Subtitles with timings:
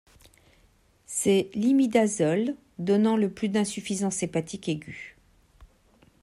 [1.05, 5.15] C'est l'imidazole donnant le plus d'insuffisance hépatique aiguë.